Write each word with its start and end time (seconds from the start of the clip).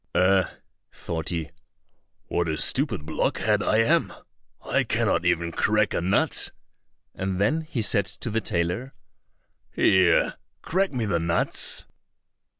"Eh!" 0.15 0.45
thought 0.91 1.29
he, 1.29 1.51
"what 2.25 2.47
a 2.49 2.57
stupid 2.57 3.05
blockhead 3.05 3.61
I 3.61 3.77
am! 3.83 4.11
I 4.65 4.83
cannot 4.83 5.25
even 5.25 5.51
crack 5.51 5.93
a 5.93 6.01
nut!" 6.01 6.51
and 7.13 7.39
then 7.39 7.61
he 7.61 7.83
said 7.83 8.07
to 8.07 8.31
the 8.31 8.41
tailor, 8.41 8.95
"Here, 9.69 10.37
crack 10.63 10.91
me 10.91 11.05
the 11.05 11.19
nuts." 11.19 11.85